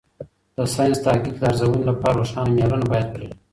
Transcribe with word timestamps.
د 0.55 0.57
ساینسي 0.73 1.01
تحقیق 1.05 1.35
د 1.39 1.43
ارزونې 1.49 1.81
لپاره 1.89 2.17
روښانه 2.21 2.49
معیارونه 2.53 2.85
باید 2.91 3.07
ولري. 3.09 3.29